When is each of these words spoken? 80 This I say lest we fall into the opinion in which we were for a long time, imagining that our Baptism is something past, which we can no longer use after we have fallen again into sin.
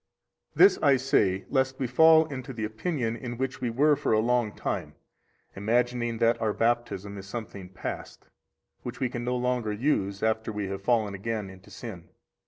80 0.53 0.57
This 0.63 0.79
I 0.81 0.97
say 0.97 1.45
lest 1.51 1.77
we 1.77 1.85
fall 1.85 2.25
into 2.25 2.53
the 2.53 2.63
opinion 2.65 3.15
in 3.15 3.37
which 3.37 3.61
we 3.61 3.69
were 3.69 3.95
for 3.95 4.13
a 4.13 4.19
long 4.19 4.51
time, 4.51 4.95
imagining 5.55 6.17
that 6.17 6.41
our 6.41 6.53
Baptism 6.53 7.19
is 7.19 7.27
something 7.27 7.69
past, 7.69 8.25
which 8.81 8.99
we 8.99 9.09
can 9.09 9.23
no 9.23 9.37
longer 9.37 9.71
use 9.71 10.23
after 10.23 10.51
we 10.51 10.65
have 10.69 10.81
fallen 10.81 11.13
again 11.13 11.51
into 11.51 11.69
sin. 11.69 12.09